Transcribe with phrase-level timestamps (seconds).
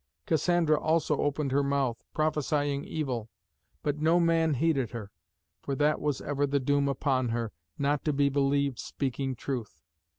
[0.25, 3.29] Cassandra also opened her mouth, prophesying evil:
[3.83, 5.11] but no man heeded her,
[5.61, 9.79] for that was ever the doom upon her, not to be believed speaking truth.